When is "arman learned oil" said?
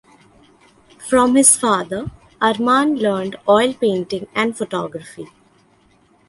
2.41-3.71